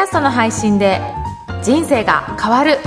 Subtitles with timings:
[0.00, 0.98] ャストの配信で
[1.62, 2.78] 人生が変わる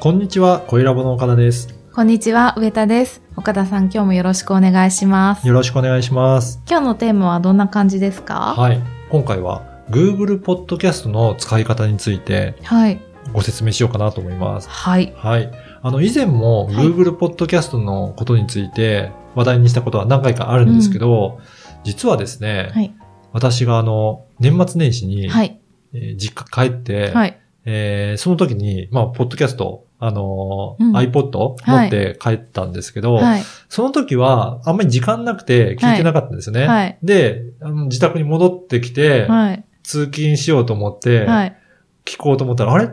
[0.00, 1.72] こんにちは、小ラボの岡田です。
[1.92, 6.60] こんにちは上田です岡田さん今日もよろしくお願いしますよろしくお願いします。
[6.68, 8.54] 今日のテーマはどんな感じですか？
[8.56, 8.80] はい。
[9.10, 13.00] 今回は Google Podcast の使い方についてはい
[13.32, 14.68] ご説明しようかなと思います。
[14.68, 15.52] はいはい。
[15.82, 16.74] あの、以前もはい。
[16.86, 21.40] Google Podcast のことについて話題にしたことは何回かあるんですけど、
[21.84, 22.94] 実はですね、はい。
[23.32, 25.58] 私があの、年末年始に、はい。
[25.94, 27.38] えー実家帰って、はい。
[27.64, 30.96] えーその時に、まあ、ポッドキャスト、あのーうん。
[30.96, 31.56] iPod 持
[31.86, 33.42] って帰ったんですけど、はい。
[33.68, 36.66] その時はあんまり時間なくて聞いてなかったんですよね。
[36.66, 36.98] はい。
[37.02, 39.64] で、あの自宅に戻ってきて、はい。
[39.82, 41.56] 通勤しようと思って、はい。
[42.04, 42.88] 聞こうと思ったら、あれ？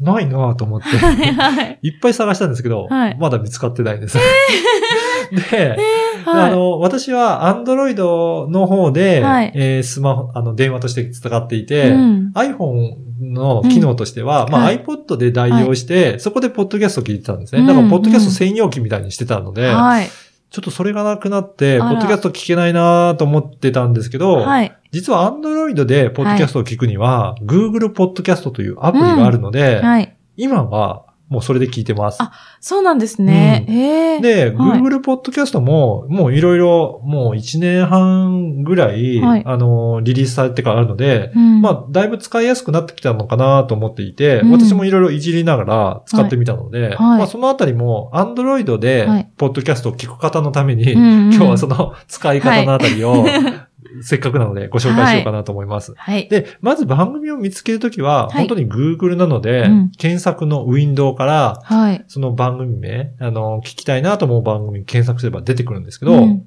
[0.00, 1.90] ないなぁと思って、 はいい。
[1.90, 3.16] っぱい探したんですけど、はい。
[3.18, 4.18] まだ見つかってないんです。
[5.50, 5.76] で、
[6.24, 6.50] はい。
[6.50, 9.52] あの、私は Android の方で、はい。
[9.54, 12.32] えースマホ、あの、電話として使っていて、うん。
[12.34, 14.80] iPhone の機能としては、まあ、はい。
[14.80, 17.60] iPod で代用して、そこでポッドキャストを聞いてたんですね。
[17.60, 20.06] うんだから、ポッドキャスト専用機みたいにしてたので、はい。
[20.50, 30.16] ちょっとそれがなくなって、ポッドキャスト聞けないなと思ってたんですけど、はい実は Android でポッドキャストを聞くには、Google ポッドキャストというアプリがあるので、はい。
[30.36, 32.18] 今はもうそれで聞いてます。
[32.22, 33.64] あそうなんですね。
[33.66, 33.74] うん。
[33.74, 34.80] へえで、はい。
[34.82, 39.42] Google ポッドキャストも、もういろいろ、もう1年半ぐらい、はい。
[39.46, 41.62] あの、リリースされてからあるので、うん。
[41.62, 44.52] まあ、だいぶ使いやすくなってきたのかなと思っていて、うん。
[44.52, 46.96] 私もいろいろいじりながら使ってみたので、はい。
[46.96, 51.34] まあ、そのあたりも、Android ではい、ポッドキャストを聞く方のために、うんうん。
[51.34, 53.24] 今日はその使い方のあたりを、
[54.02, 55.94] せっかくなのでご紹介しようかなと思います。
[55.96, 56.28] はい。
[56.28, 58.46] で、まず番組を見つけるときは、はい。
[58.46, 59.90] 本当に Google なので、うん。
[59.90, 62.04] 検索のウィンドウから、はい。
[62.08, 66.46] その番組名、あの、聞きたいなと思う番組検索すれば出てくるんですけど、うん。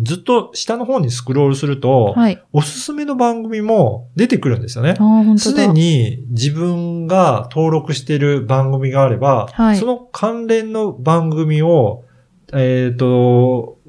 [0.00, 2.42] ずっと下の方にスクロールすると、はい。
[2.52, 4.94] おすすめの番組も出てくるんですよね。
[5.38, 5.66] すだ。
[5.66, 9.76] でに自分が登録している番組があれば、はい。
[9.76, 12.04] その関連の番組を、
[12.54, 13.79] えっ、と、し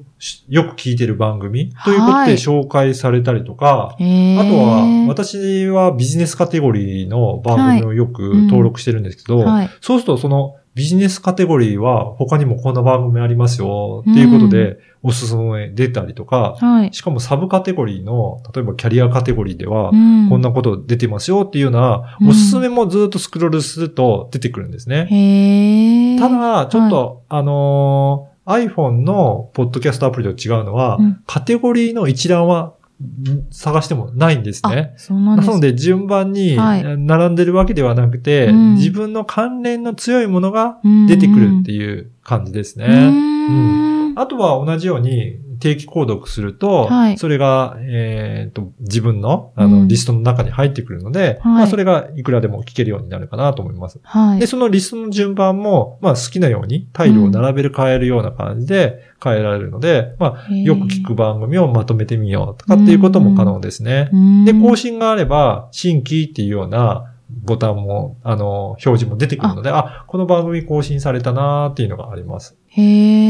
[0.48, 2.30] よく聞いてる番組ということはい。
[2.30, 4.40] で紹介されたりとか、へー。
[4.40, 9.70] あとは、私はビジネスカテゴリーの番組をよく登録してるんですけど、はい。
[9.80, 16.94] そうするとそのビジネスカテゴリーは他にもこんな番組ありますよっていうことでおすすめ出たりとか、はい。
[16.94, 20.28] しかもサブカテゴリーの、例えばキャリアカテゴリーでは、うん。
[20.30, 22.28] こんなこと出てますよっていうような、うん。
[22.28, 25.08] おすすめもずっとスクロールすると出てくるんですね。
[25.10, 26.18] へー。
[26.18, 31.22] ただ、ちょっと、あのー iPhone のポッドキャストアプリと違うのは、うん。
[31.26, 34.92] カテゴリーの一覧はん探してもないんですね。
[34.94, 35.48] あそうなんです。
[35.48, 36.98] なので、順番にはい。
[36.98, 38.74] 並んでるわけではなくて、うん。
[38.74, 43.10] 自分の関連の強いものが出出てくるっていう感じですね。
[43.10, 47.18] ねあとは同じように定期購読すると、はい。
[47.18, 49.88] それが、えーと自分のあの、うん。
[49.88, 51.54] リストの中に入ってくるので、はい。
[51.54, 54.00] まあ、それがいくらでも聞けるようになるかなと思います。
[54.02, 54.40] はい。
[54.40, 64.10] で、そのリストの順番も、まあ、好きなようにタイルを並べる変えるような感じで変えられるので、まあ、よく聞く番組をまとめてみようとかっていうことも可能ですね。
[64.44, 67.12] で、更新があれば、新規っていうような
[67.44, 70.04] ボタンも、あの、表示も出てくるので、あ。
[70.06, 72.56] この番組更新されたなーっていうのがあります。
[72.68, 73.21] へで、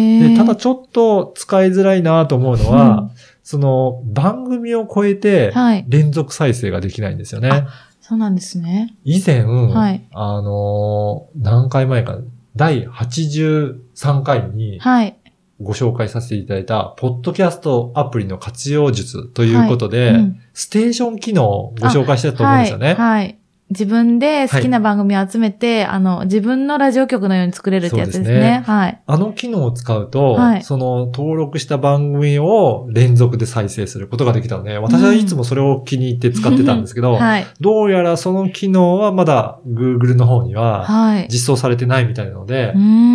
[0.47, 3.11] ただちょっと使いづらいなと思うのは、
[3.43, 7.51] その番組を超えてはい連続再生ができないんですよね。
[7.51, 7.69] あ
[8.01, 8.95] そうなんですね。
[9.05, 12.19] 以前、はいあのー何回前か、
[12.57, 15.17] 第83回にはい。
[15.61, 22.93] ご紹介させていただいた、ポッドキャストアプリの活用術ということで、うんステーション機能をご紹介したと思うんですよね。
[22.93, 23.39] はい。
[23.73, 28.25] はい自分で好きな番組を集めて、あの、自分のラジオ局のように作れるってやつですね。
[28.25, 29.03] そうですねはい。
[29.07, 37.47] あの機能を使うと、はいその登録した番組を連続で再生することができたので、私はいつもそれを気に入って使ってたんですけど、はい。
[37.61, 41.29] どうやらその機能はまだ Google の方にははい。
[41.31, 42.73] 実装されてないみたいなので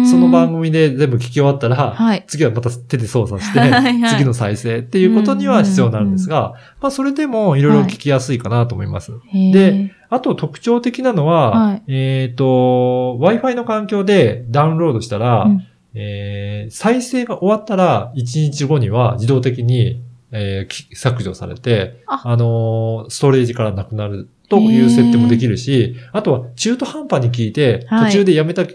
[0.09, 2.23] その番組で全部聞き終わったら、はい。
[2.27, 9.11] 次はまた手で操作して はいはい、次の再生っていうことには必要になるんですが、まあそれでもいろいろ聞きやすいかなと思います。
[9.53, 11.83] で、あと特徴的なのは、はい。
[11.87, 15.67] えっ、と、Wi-Fi の環境でダウンロードしたら、うん。
[15.93, 22.21] えー再生が終わったら1日後には自動的に、えーき削除されて、あ。
[22.25, 28.11] あのーストレージからなくなるという設定もできるし、あとは中途半端に聞いて、はい。
[28.11, 28.65] 途中でやめた、う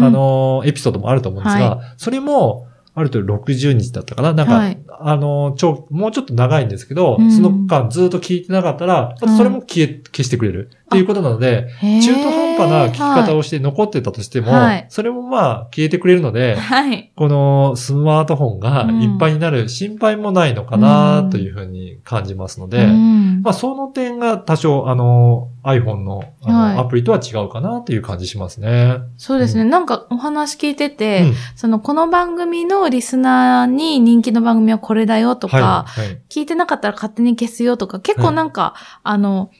[0.00, 0.04] ん。
[0.04, 4.32] あのーエピソードもあると思うんですが、はそれも、あると60日だったかな。
[4.32, 4.78] なんか、はい。
[5.00, 7.32] あの、超、もうちょっと長いんですけど、うん。
[7.32, 10.70] その間ずっと聞いてなかったら、それも消え、消してくれる。
[10.84, 14.86] っていうことなので、中途半端な聞き方をして残ってたとしても、はい。
[14.90, 17.10] それもまあ消えてくれるので、はい。
[17.16, 23.42] このスマートフォンがいっぱいになる心配もないのかなというふうに感じますので、うん。
[23.42, 28.98] まあその点が多少あの iPhone のあの、はいアプリとは違うかなという感じしますね。
[29.16, 29.64] そうですね。
[29.64, 36.06] なんかお話聞いてて、うんそのこの番組のリスナーに人気の番組はこれだよとか、はい。
[36.06, 36.20] はい。
[36.28, 39.50] 聞いてなかったら勝手に消すよとか、結構なんか、あの、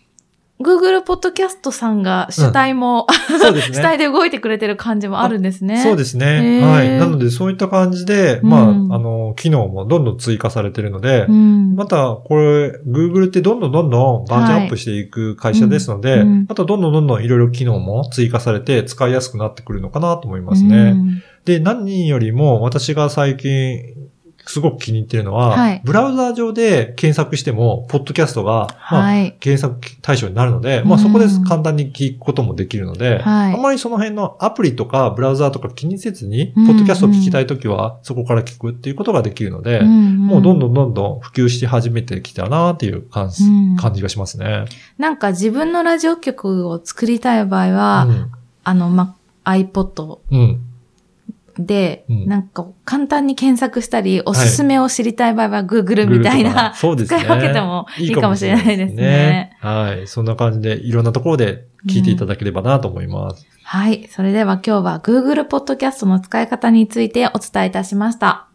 [0.60, 3.08] Google ポッドキャストさんが主体も、
[3.40, 3.76] そうですね。
[3.78, 5.78] 主体で動いてくれてる感じもあるんですね。
[5.78, 6.60] そうですへね。
[6.64, 6.98] ーはい。
[6.98, 11.74] なので、そういった感じで、うんまあ、あの、機能もどんどん追加されてるので、うん。
[11.74, 20.92] また、これ、Google ってどんどんどんどんバージョンアップしていく会社ですので、はいうんあとどんどんどんどんいろいろ機能も追加されて使いやすくなってくるのかなと思いますうね。
[20.92, 23.78] んで、何よりも私が最近
[24.46, 29.32] すごく気に入ってるのは、はいブラウザー上で検索しても、ポッドキャストが、まあはい。
[29.41, 43.31] 検索対象になるので、うんまあそこで簡単に聞くこともできるので、はいあまりその辺のアプリとかブラウザーとか気にせずに、うんポッドキャストを聞きたいときはそこから聞くっていうことができるので、んもうどんどんどんどん普及し始めてきたなっていう感
[43.94, 44.64] じがしますね。
[44.99, 48.31] なんか自分のラジオ局を作りたい場合は、うん。
[48.64, 50.61] あの、ま、iPod うん。
[51.58, 57.20] で、うんなんか簡単に検索したり、おすすめを知りたい場合は Google みたいな、そうですね。
[57.20, 59.56] 使い分けてもいいかもしれないですね。
[59.60, 60.06] はい。
[60.06, 63.46] そんな感じでいろんなところで聞いていただければなと思います。
[63.62, 64.08] はい。
[64.10, 68.48] それでは今日は Google Podcast の使い方についてお伝えいたしました。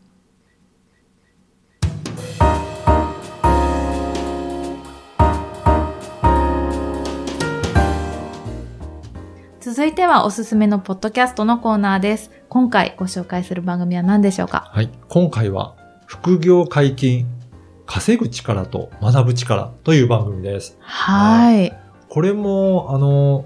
[9.79, 12.31] 続いてはおすすめのポッドキャストのコーナーです。
[12.49, 14.69] 今回ご紹介する番組は何でしょうか？
[14.73, 14.89] はい。
[15.07, 17.27] 今回は、副業解禁、
[17.85, 20.77] 稼ぐ力と学ぶ力という番組です。
[20.81, 21.73] はい。
[22.09, 23.45] これも、あの、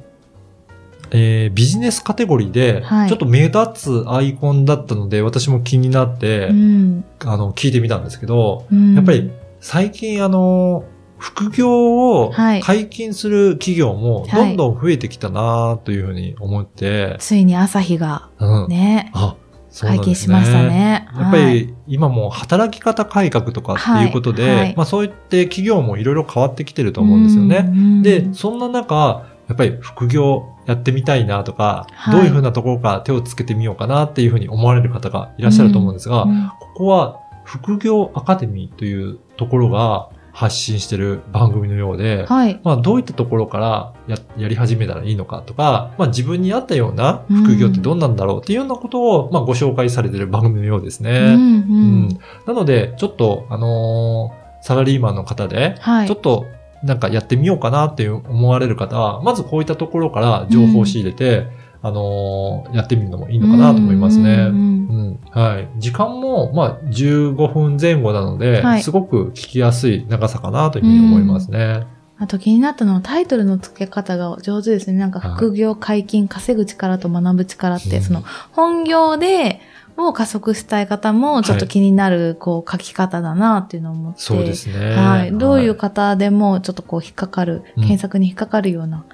[1.12, 9.30] えービジネスカテゴリーで、はいちょっと目立つアイコンだったので、私も気になって、うんあの、聞いてみたんですけど、うんやっぱり
[9.60, 10.84] 最近あの、
[11.24, 12.62] 副業をはい。
[12.62, 14.30] 解禁する企業もはい。
[14.30, 18.68] どんどん増えてきたなというふうに思って、ついに朝日がうん。
[18.68, 19.38] ね、あ、
[19.70, 19.98] そうね。
[19.98, 21.08] 解禁しましたね。
[21.16, 21.54] やっぱはい。
[21.54, 24.56] り今もう働き方改革とかっていうことで、はい。
[24.58, 24.76] はい。
[24.76, 27.66] まあそういって企業もいろいろ変わってきてると思うんですよね。
[27.70, 32.16] うんで、そんな中、やっぱり副業やってみたいなとか、はい。
[32.16, 36.52] どういうふうなところから手をつけてみようかなっていうふうに思われる方がいらっしゃると思うんですが、うん。
[36.60, 42.60] ここは副業アカデミーというところが発信してる番組のようで、はい。
[42.64, 51.12] まあどういったところからややり始めたらいいのかとか、まあ自分に合ったような副業ってどんなんだろうっていうようなことを、まあご紹介されてる番組のようですうんね。
[51.20, 52.10] ううんん
[52.48, 56.08] なので、ちょっと、あのーサラリーマンの方で、はい。
[56.08, 56.46] ちょっと
[56.84, 61.48] なんかやってみようかなって思われる方は、まずこういったところから情報を仕入れて、
[61.82, 64.32] あのーやってみるのもいいのかなと思いますね。
[64.32, 64.73] うんうんうん
[65.32, 65.70] はい。
[65.78, 71.86] 時間も、まあ、15分前後なので、はいすごく聞きやすい長さかなというふうに思いますね。
[72.18, 74.98] あと気になったのはタイトルの付け方が上手ですね。
[74.98, 79.60] なんか副業解禁、稼ぐ力と学ぶ力って、うんその本業で
[79.98, 84.22] もう加速したい方もちょっと気になる、こう書き方だなっていうのを思って。
[84.22, 84.96] そうですね。
[84.96, 85.38] はい。
[85.38, 89.06] どういうは方でもちょっとこう引っかかる、うん検索に引っかかるような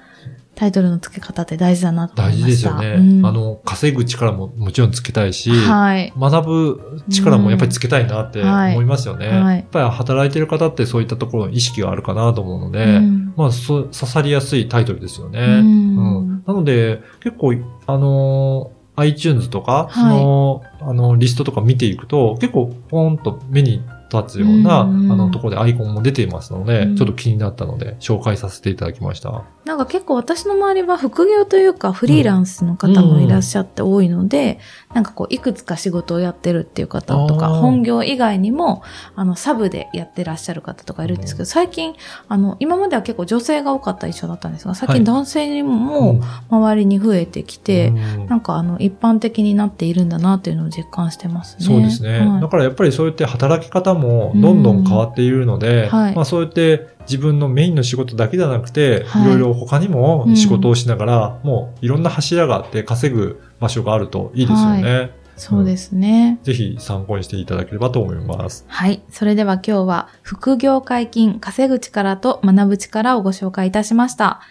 [0.59, 2.71] タイトルの付け方って大事だなと思大いました。
[2.71, 3.19] 事ですよね。
[3.19, 6.11] うんあの、稼ぐ力ももちろんつけたいし、はい。
[6.19, 9.27] 学ぶ力もやっぱりつけたいなってはい思いますよね。
[9.29, 15.39] はいやっぱり働いてる方ってそういったところの意識があるかなと思うので、うんまあ、そ刺さりやすいタイトルですよね。
[15.39, 17.53] うんうんなので、結構、
[17.87, 26.95] あのー iTunes とか、はいその、あの、リストとか見ていくと、結構、ポーンと目に立つような、うんあの、ところでアイコンも出ていますので、うん。
[26.95, 29.43] ちょっと気になったので、紹介させていただきました。
[29.65, 34.59] なんか結構私の周りは副業というかフリーランスの方もいらっしゃって多いので、
[34.93, 38.81] なんかこういくつか仕事をやってるっていう方とか、本業以外にも、
[39.15, 41.93] あの、サブでやってらっしゃる方とかいるんですけど、最近、
[42.27, 44.97] あの、今までは結構女性が多かった印象だったんですが、最はい。
[44.97, 47.91] 近男性にも周りに増えてきて、う
[48.23, 48.25] ん。
[48.27, 51.65] なんかあの、一般的になっているんだなっていうのを実感してますね。
[51.65, 52.19] そうですね。
[52.19, 52.41] はい。
[52.41, 65.11] だからやっぱりそうやって働き方もどんどん変わっているので、うんはいまあそうやって自分のメインの仕事だけじゃなくて、はいいろいろ他にも仕事をしながら、もういろんな柱があって稼ぐ場所があるといいですよね。
[65.39, 66.37] そうですね。
[66.43, 68.65] ぜひ参考にしていただければと思います。
[68.67, 69.01] はい。
[69.09, 74.41] それでは今日は副業解禁、稼ぐ力と学ぶ力をご紹介いたしました。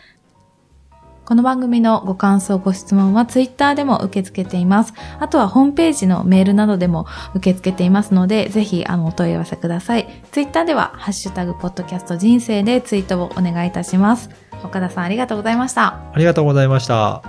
[1.28, 4.94] この番組のご感想、ご質問はツイッターでも受け付けています。
[5.20, 7.04] あとはホームページのメールなどでも
[7.35, 10.08] 受け付けていますので、ぜひあのお問い合わせください。
[10.32, 14.30] ツイッターでは、ハッシュタグポッドキャスト人生でツイートをお願いいたします。
[14.64, 16.00] 岡田さんありがとうございました。
[16.14, 17.23] ありがとうございました。